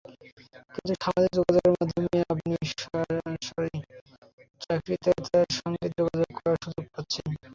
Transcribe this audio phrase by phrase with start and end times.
[0.73, 2.51] কিন্তু সামাজিক যোগযোগ মাধ্যমে আপনি
[2.75, 3.71] সরাসরি
[4.61, 7.25] চাকরিদাতার সঙ্গে যোগাযোগ করার সুযোগ পাচ্ছেন।